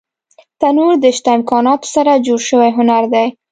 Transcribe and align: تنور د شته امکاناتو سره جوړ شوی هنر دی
تنور 0.59 0.93
د 1.03 1.05
شته 1.17 1.29
امکاناتو 1.37 1.87
سره 1.95 2.21
جوړ 2.25 2.39
شوی 2.49 2.69
هنر 2.77 3.03
دی 3.13 3.27